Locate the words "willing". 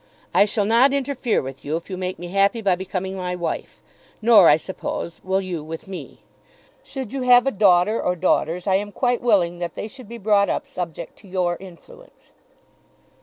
9.21-9.59